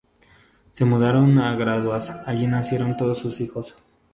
Se 0.73 0.83
mudaron 0.83 1.37
a 1.37 1.55
Guaduas, 1.55 2.09
allí 2.25 2.47
nacieron 2.47 2.97
todos 2.97 3.19
sus 3.19 3.39
hijos. 3.39 3.75